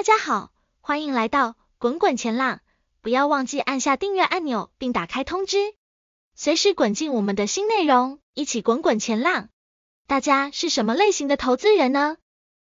[0.00, 0.50] 大家好，
[0.80, 2.60] 欢迎来到滚滚前浪，
[3.02, 5.74] 不要忘记按下订阅按钮并打开通知，
[6.34, 9.50] 随时滚进我们的新内容，一起滚滚前浪。
[10.06, 12.16] 大家是什么类型的投资人呢？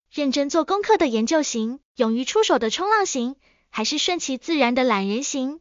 [0.10, 3.36] 认真做功课的研究型，勇于出手的冲浪型，
[3.70, 5.59] 还是顺其自然的懒人型？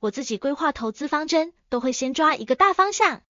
[0.00, 3.22] 我自己规划投资方针，都会先抓一个大方向，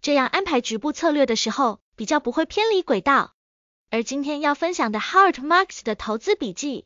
[0.00, 3.34] 这样安排局部策略的时候，比较不会偏离轨道。
[3.90, 6.85] 而今天要分享的 Hard Marks 的投资笔记。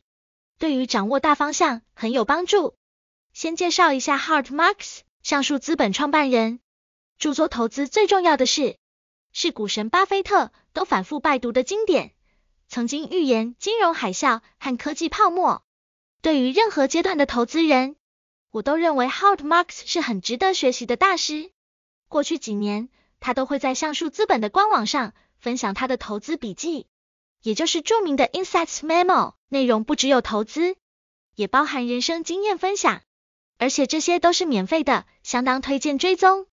[0.61, 2.75] 对于掌握大方向很有帮助。
[3.33, 6.59] 先介绍一下 Howard Marks，橡树资本创办人，
[7.17, 8.77] 著作投资最重要的事，
[9.33, 12.13] 是股神巴菲特都反复拜读的经典，
[12.67, 15.63] 曾经预言金融海啸和科技泡沫。
[16.21, 17.95] 对于任何阶段的投资人，
[18.51, 21.49] 我都认为 Howard Marks 是很值得学习的大师。
[22.07, 22.89] 过去几年，
[23.19, 26.85] 他都会在橡树资本的官网上分享他的投资笔记。
[27.41, 30.75] 也就是著名的 Insights Memo，内容不只有投资，
[31.35, 33.01] 也包含人生经验分享，
[33.57, 36.45] 而且这些都是免费的，相当推荐追踪。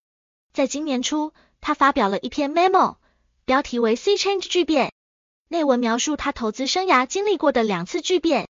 [0.52, 2.96] 在今年初，他发表了一篇 Memo，
[3.44, 4.92] 标题为 Sea Change 巨变，
[5.48, 8.48] 内文描述他投资生涯经历过的两次巨变。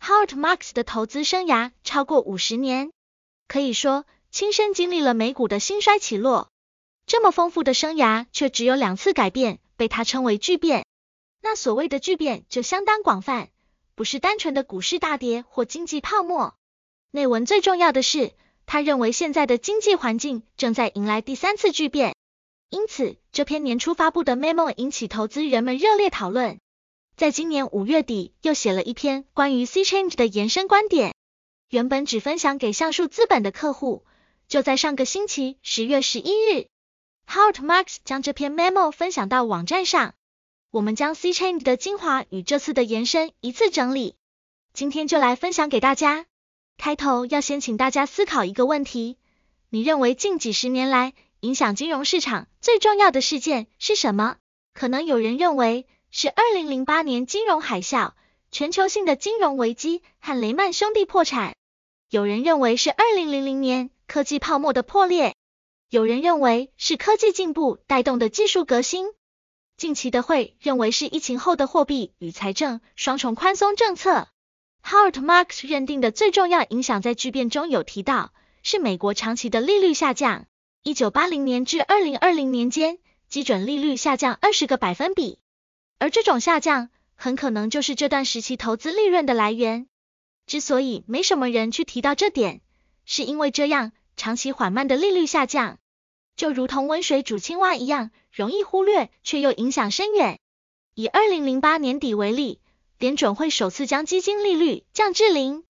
[0.00, 2.92] Howard Marks 的投资生涯超过五十年，
[3.46, 6.48] 可以说亲身经历了美股的兴衰起落。
[7.06, 10.86] 这么丰富的生涯，却只有两次改变，被他称为巨变。
[11.46, 13.50] 那所谓的巨变就相当广泛，
[13.94, 16.54] 不是单纯的股市大跌或经济泡沫。
[17.10, 18.32] 内文最重要的是，
[18.64, 22.16] 他认为现在的经济环境正在迎来第三次巨变。
[22.70, 26.58] 因此，这篇年初发布的 memo 引起投资人们热烈讨论。
[27.14, 31.14] 在今年五月底，又写了一篇关于 Sea Change 的延伸观点。
[31.68, 34.06] 原本只分享给橡树资本的客户，
[34.48, 36.68] 就在上个星期十月十一日
[37.28, 40.14] ，Howard Marks 将这篇 memo 分享到网站上。
[40.74, 44.16] 我们将 C Change 的精华与这次的延伸一次整理，
[44.72, 46.26] 今天就来分享给大家。
[46.76, 49.16] 开头要先请大家思考一个问题：
[49.70, 54.38] 你认为近几十年来影响金融市场最重要的事件是什么？
[54.72, 58.14] 可能有人认为是2008年金融海啸，
[58.50, 61.52] 全球性的金融危机和雷曼兄弟破产；
[62.10, 65.34] 有人认为是2000年科技泡沫的破裂；
[65.88, 69.06] 有人认为是科技进步带动的技术革新。
[69.76, 74.28] 近期的会认为是疫情后的货币与财政双重宽松政策。
[74.84, 80.46] Howard Marks 认定的最重要影响在巨变中有提到，是美国长期的利率下降。
[80.82, 82.98] 一九八零年至二零二零年间，
[83.28, 85.38] 基准利率下降二十个百分比，
[85.98, 89.86] 而这种下降很可能就是这段时期投资利润的来源。
[90.46, 92.60] 之所以没什么人去提到这点，
[93.06, 95.78] 是因为这样长期缓慢的利率下降，
[96.36, 98.10] 就如同温水煮青蛙一样。
[98.32, 100.40] 容易忽略，却又影响深远。
[100.94, 102.58] 以二零零八年底为例，
[102.98, 105.62] 联准会首次将基金利率降至零，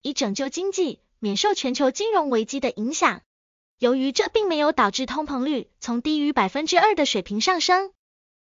[0.00, 3.20] 以拯救经济，免受全球金融危机的影响。
[3.78, 7.92] 由于这并没有导致通膨率从低于百分之二的水平上升，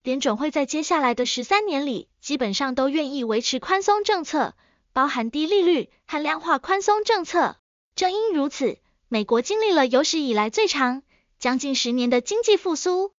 [0.03, 4.53] 联准会在接下来的十三年里，基本上都愿意维持宽松政策，
[4.91, 7.57] 包含低利率和量化宽松政策。
[7.95, 11.01] 正因如此，美国经历了有史以来最长，
[11.43, 13.11] 将近十年的经济复苏。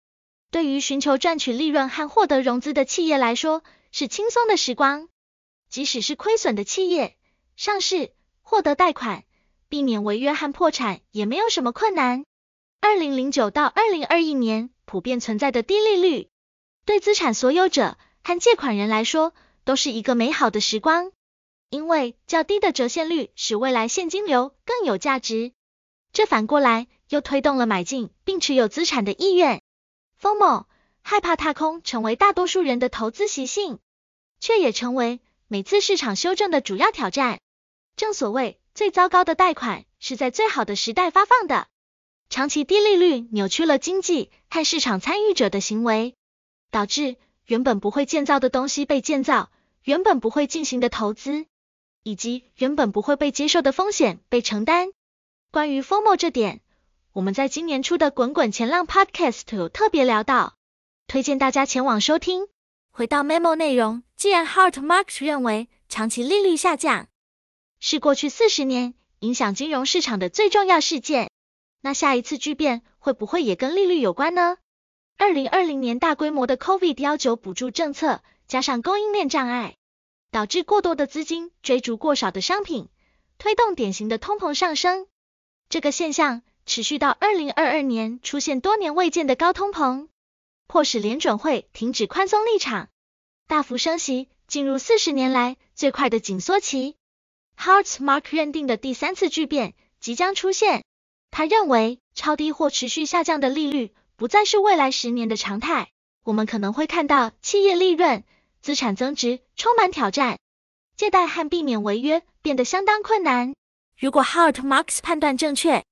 [0.50, 3.62] 对于寻求赚取利润和获得融资的企业来说，
[3.92, 5.10] 是轻松的时光。
[5.68, 7.18] 即使是亏损的企业，
[7.54, 9.24] 上市、获得贷款、
[9.68, 12.24] 避免违约和破产也没有什么困难。
[12.80, 16.30] 二零零九到二零二一年普遍存在的低利率，
[16.86, 19.34] 对资产所有者和借款人来说
[19.66, 21.12] 都是一个美好的时光，
[21.68, 25.52] 因为较低的折现率使未来现金流更有价值。
[26.14, 29.62] 这反过来又推动了买进并持有资产的意愿。
[30.20, 30.66] FOMO
[31.02, 33.78] 害怕踏空成为大多数人的投资习性，
[34.40, 37.40] 却也成为每次市场修正的主要挑战。
[37.96, 41.68] 正所谓，最糟糕的贷款是在最好的时代发放的。
[42.30, 46.16] 长期低利率扭曲了经济和市场参与者的行为，
[46.70, 51.46] 导致原本不会建造的东西被建造，原本不会进行的投资，
[52.02, 54.90] 以及原本不会被接受的风险被承担。
[55.52, 56.62] 关于 FOMO 这点，
[57.14, 60.56] 我们在今年初的滚滚前浪 Podcast 有特别聊到，
[61.06, 62.48] 推荐大家前往收听。
[62.90, 67.06] 回到 memo 内容，既然 Howard Marks 认为长期利率下降
[67.78, 71.30] 是过去四十年影响金融市场的最重要事件，
[71.82, 74.56] 那下一次巨变会不会也跟利率有关呢？
[75.16, 79.76] 二零二零年大规模的 COVID-19 补助政策加上供应链障碍，
[80.32, 82.88] 导致过多的资金追逐过少的商品，
[83.38, 85.06] 推动典型的通膨上升。
[85.68, 86.42] 这个现象。
[86.66, 90.08] 持续到二零二二年，出现多年未见的高通膨，
[90.66, 92.88] 迫使联准会停止宽松立场，
[93.46, 96.96] 大幅升息，进入四十年来最快的紧缩期。
[97.56, 100.84] Hart Mark 认定的第三次巨变即将出现。
[101.30, 105.90] 他认为，超低或持续下降的利率不再是未来十年的常态。
[106.22, 108.24] 我们可能会看到企业利润、
[108.62, 110.38] 资产增值充满挑战，
[110.96, 113.54] 借贷和避免违约变得相当困难。
[113.98, 115.84] 如果 Hart Marks 判断正确，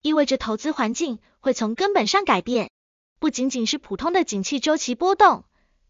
[0.00, 2.70] 意味着投资环境会从根本上改变，
[3.18, 5.44] 不仅仅是普通的景气周期波动，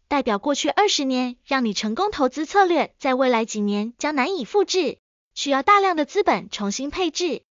[0.07, 4.97] 代表过去二十年让你成功投资策略，在未来几年将难以复制，
[5.35, 7.43] 需要大量的资本重新配置。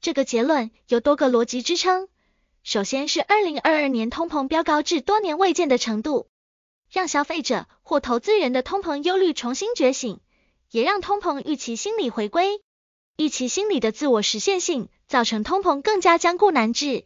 [0.00, 2.08] 这个结论有多个逻辑支撑。
[2.62, 6.28] 首先是二零二二年通膨飙高至多年未见的程度，
[6.90, 10.20] 让消费者或投资人的通膨忧虑重新觉醒，
[10.70, 12.60] 也让通膨预期心理回归。
[13.20, 17.04] 预期心理的自我实现性造成通膨更加僵固难治。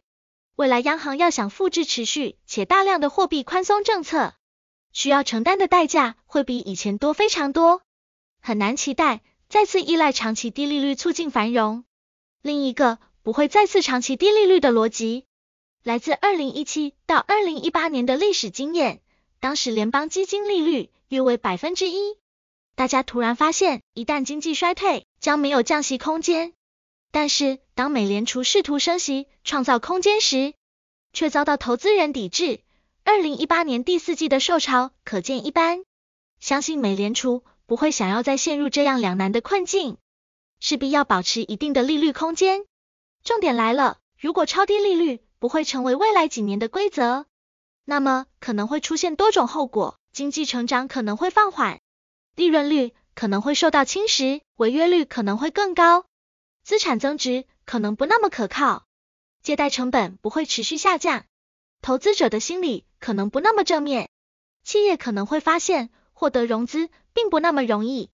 [0.55, 4.33] 未来央行要想复制持续且大量的货币宽松政策，
[4.93, 7.81] 需要承担的代价会比以前多非常多，
[8.39, 11.83] 很难期待再次依赖长期低利率促进繁荣。
[12.41, 15.25] 另一个不会再次长期低利率的逻辑，
[15.83, 19.01] 来自二零一七到二零一八年的历史经验。
[19.41, 22.15] 当时联邦基金利率约为百分之一，
[22.75, 26.53] 大家突然发现，一旦经济衰退，将没有降息空间。
[27.11, 30.53] 但是当美联储试图升息创造空间时，
[31.13, 32.59] 却遭到投资人抵制。
[33.05, 35.85] 二零一八年第四季的受潮可见一斑。
[36.41, 39.97] 相信美联储不会想要再陷入这样两难的困境。
[40.59, 42.65] 势必要保持一定的利率空间。
[43.23, 47.25] 重点来了，如果超低利率不会成为未来几年的规则，
[47.85, 51.79] 那么可能会出现多种后果：经济成长可能会放缓，
[52.35, 56.05] 利润率可能会受到侵蚀，违约率可能会更高，
[56.63, 58.85] 资产增值可能不那么可靠，
[59.41, 61.25] 借贷成本不会持续下降，
[61.81, 64.09] 投资者的心理可能不那么正面，
[64.63, 68.09] 企业可能会发现获得融资并不那么容易。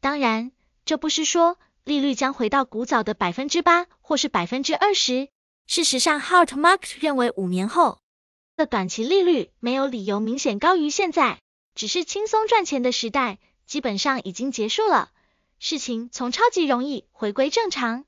[0.00, 0.52] 当然，
[0.84, 1.58] 这不是说。
[1.82, 5.28] 利率将回到古早的百分之八或是百分之二十。
[5.66, 7.98] 事实上，Hart Mark 认为五年后
[8.54, 11.40] 的短期利率没有理由明显高于现在，
[11.74, 13.38] 只是轻松赚钱的时代
[13.70, 15.12] 基本上已经结束了，
[15.60, 18.04] 事情从超级容易回归正常。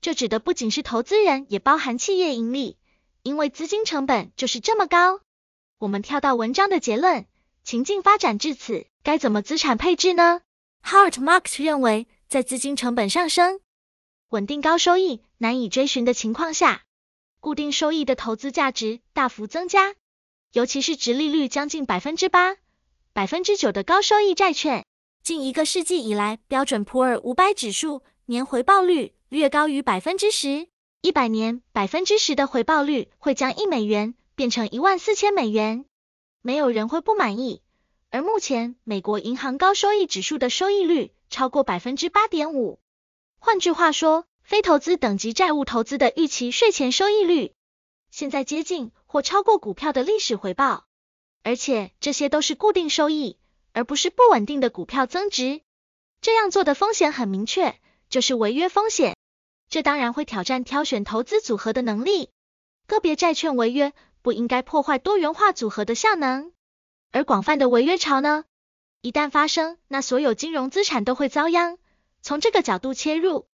[0.00, 2.78] 这指的不仅是投资人，也包含企业盈利，
[3.24, 5.18] 因为资金成本就是这么高。
[5.78, 7.26] 我们跳到文章的结论，
[7.64, 10.40] 情境发展至此，该怎么资产配置呢
[10.84, 12.06] ？Howard Marks 认为。
[12.28, 13.60] 在资金成本上升、
[14.30, 16.84] 稳定高收益难以追寻的情况下，
[17.40, 19.94] 固定收益的投资价值大幅增加，
[20.50, 22.56] 尤其是殖利率将近百分之八、
[23.12, 24.86] 百分之九的高收益债券。
[25.22, 30.68] 近一个世纪以来，标准普尔五百指数年回报率略高于百分之十，
[31.00, 35.84] 一百年百分之十的回报率会将一美元变成一万四千美元，
[36.40, 37.62] 没有人会不满意。
[38.10, 41.12] 而目前美国银行高收益指数的收益率。
[41.32, 42.78] 超过百分之八点五，
[43.38, 47.54] 换句话说，非投资等级债务投资的预期税前收益率，
[48.10, 50.84] 现在接近或超过股票的历史回报，
[51.42, 53.38] 而且这些都是固定收益，
[53.72, 55.60] 而不是不稳定的股票增值。
[56.20, 57.78] 这样做的风险很明确，
[58.08, 59.16] 就是违约风险。
[59.68, 62.30] 这当然会挑战挑选投资组合的能力。
[62.86, 66.52] 个别债券违约不应该破坏多元化组合的效能，
[67.10, 68.44] 而广泛的违约潮呢？
[69.00, 71.78] 一旦发生，那所有金融资产都会遭殃。
[72.20, 73.48] 从这个角度切入，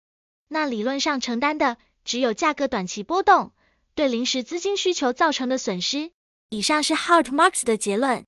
[0.49, 3.53] 那理论上承担的只有价格短期波动
[3.95, 6.11] 对临时资金需求造成的损失。
[6.51, 8.27] 以上是 Howard Marks 的结论。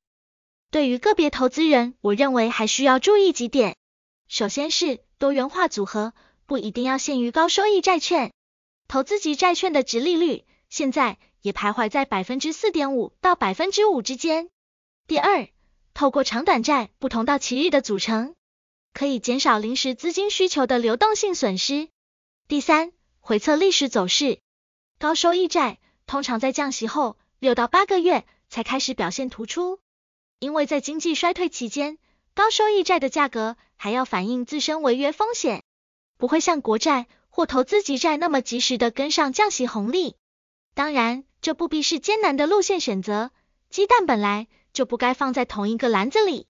[0.71, 3.77] 对于个别投资人，我认为还需要注意几点。
[4.29, 6.15] 首先是多元化组合
[6.47, 8.33] 不一定要限于高收益债券，
[8.87, 14.49] 投资级债券的殖利率现在也徘徊在百分之四点五到百分之五之间。
[15.09, 15.49] 第二，
[15.93, 18.37] 透过长短债不同到期日的组成，
[18.95, 21.89] 可以减少临时资金需求的流动性损失。
[22.47, 24.39] 第三，回测历史走势，
[25.01, 29.81] 高收益债通常在降息后六到八个月才开始表现突出，
[30.41, 31.99] 因为在经济衰退期间，
[32.35, 35.63] 高收益债的价格还要反映自身违约风险，
[36.17, 40.17] 不会像国债或投资级债那么及时的跟上降息红利。
[40.75, 43.31] 当然，这不必是艰难的路线选择，
[43.71, 44.49] 鸡蛋本来。
[44.73, 46.47] 就不该放在同一个篮子里。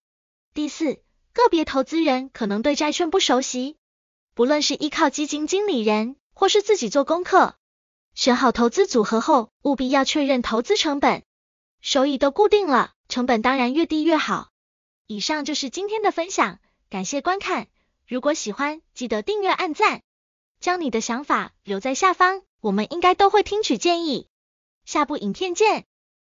[0.53, 1.01] 第四，
[1.33, 3.79] 个别投资人可能对债券不熟悉，
[4.35, 7.55] 不论是依靠基金经理人或是自己做功课，
[8.15, 11.23] 选好投资组合后，务必要确认投资成本、
[11.81, 14.49] 收益都固定了，成本当然越低越好。
[15.07, 17.69] 以上就是今天的分享，感谢观看。
[18.07, 20.03] 如果喜欢，记得订阅、按赞，
[20.61, 24.29] 将你的想法留在下方，我们应该都会听取建议。
[24.87, 25.87] 下部影片见。